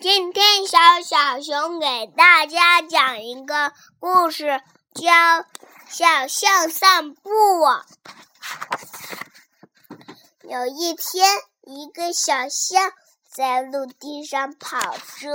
[0.00, 4.62] 今天小小熊给大家讲一个故事，
[4.94, 5.10] 叫
[5.90, 7.30] 《小象散步》。
[10.42, 12.92] 有一天，一个小象
[13.28, 15.32] 在陆地上跑着，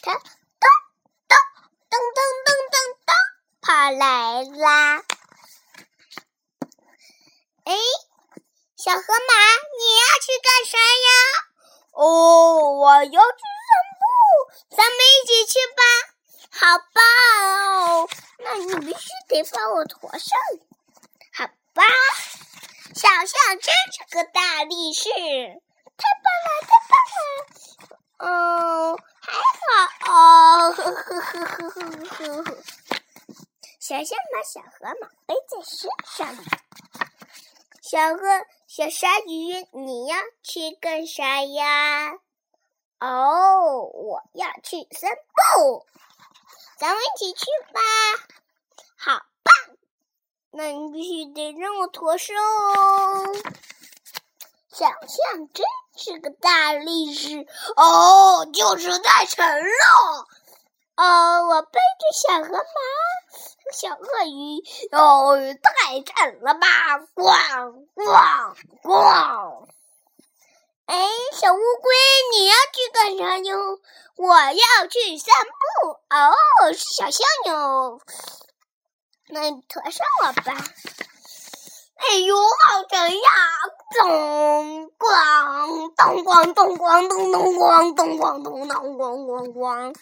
[0.00, 0.22] 它咚
[1.28, 1.36] 咚
[1.90, 3.12] 咚咚咚咚咚
[3.60, 5.02] 跑来啦！
[7.64, 7.76] 哎，
[8.74, 9.34] 小河马，
[9.76, 11.52] 你要去干啥呀？
[11.94, 13.20] 哦，我要去散
[14.00, 14.04] 步，
[14.76, 15.80] 咱们一起去吧。
[16.50, 17.02] 好棒
[18.02, 18.08] 哦！
[18.38, 20.36] 那你必须得放我驮上。
[21.32, 21.84] 好吧，
[22.94, 27.96] 小象真是个大力士，太棒了，太棒了。
[28.18, 29.26] 哦，还
[29.60, 30.14] 好哦。
[30.72, 32.56] 呵呵呵呵呵呵。
[33.78, 36.18] 小象把小河马背在身上。
[37.82, 38.20] 小河。
[38.76, 42.10] 小鲨鱼，你要去干啥呀？
[42.98, 45.86] 哦，我要去散步，
[46.76, 47.80] 咱们一起去吧。
[48.96, 49.76] 好棒！
[50.50, 53.32] 那你必须得让我驮上哦。
[54.70, 55.64] 小象真
[55.96, 60.26] 是个大力士哦，就是太沉了。
[60.96, 62.64] 哦，我背着小河马、
[63.72, 64.62] 小鳄鱼，
[64.92, 66.98] 哦，太沉了吧！
[67.14, 69.66] 咣咣咣！
[70.86, 71.94] 哎，小乌龟，
[72.32, 73.80] 你要去干啥哟？
[74.16, 75.90] 我要去散步。
[76.10, 76.34] 哦，
[76.72, 78.00] 是小象哟。
[79.28, 80.54] 那你驮上我吧。
[81.96, 83.28] 哎呦，好沉呀！
[83.98, 89.94] 咚咣咚咣咚咣咚咚咣咚咣咚咚咣咣咣。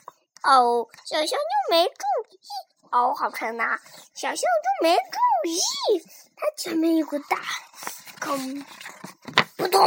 [0.42, 1.92] 哦，小象就没注
[2.30, 2.36] 意，
[2.92, 3.80] 哦，好看呐！
[4.12, 5.58] 小象就没注意，
[6.36, 7.40] 它前面有个大
[8.20, 8.62] 坑，
[9.56, 9.80] 扑通，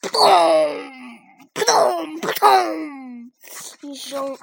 [0.00, 0.20] 扑通，
[1.52, 3.32] 扑通，扑通
[3.80, 4.38] 一声，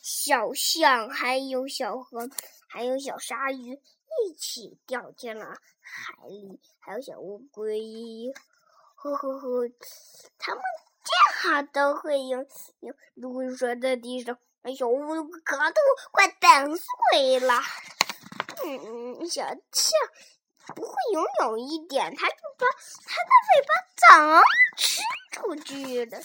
[0.00, 2.30] 小象还有小河，
[2.66, 5.44] 还有小鲨鱼一起掉进了
[5.82, 8.32] 海里，还有小乌龟，
[8.94, 9.68] 呵呵呵，
[10.38, 10.62] 他们。
[11.06, 12.44] 见好都会有
[12.80, 17.62] 有如说在地上，哎呦，我可都快等碎了。
[18.64, 19.54] 嗯，小象
[20.74, 22.66] 不会游泳一点，它就把
[23.06, 23.70] 它的尾巴
[24.08, 24.42] 早
[24.76, 25.00] 吃
[25.30, 26.20] 出去了。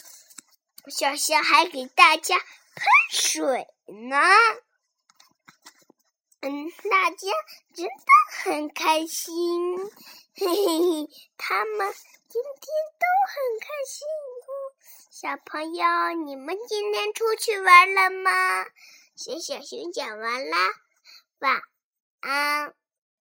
[0.88, 2.46] 小象还给大家喷
[3.12, 4.18] 水呢。
[6.40, 7.28] 嗯，大家
[7.76, 7.92] 真的
[8.44, 9.78] 很开心，
[10.34, 11.94] 嘿嘿嘿，他们
[12.28, 12.91] 今天。
[15.22, 15.86] 小朋友，
[16.26, 18.66] 你们今天出去玩了吗？
[19.16, 20.58] 小小熊讲完啦，
[21.38, 21.62] 晚
[22.22, 22.74] 安。